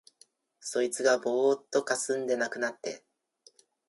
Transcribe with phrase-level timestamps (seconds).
[0.59, 3.05] そいつがぼうっとかすんで無くなって、